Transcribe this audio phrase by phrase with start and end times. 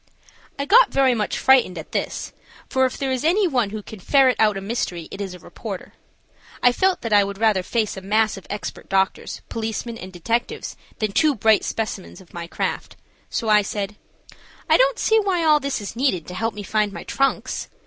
[0.57, 2.33] I got very much frightened at this,
[2.67, 5.39] for if there is any one who can ferret out a mystery it is a
[5.39, 5.93] reporter.
[6.63, 10.75] I felt that I would rather face a mass of expert doctors, policemen, and detectives
[10.97, 12.95] than two bright specimens of my craft,
[13.29, 13.95] so I said:
[14.67, 17.67] "I don't see why all this is needed to help me find my trunks.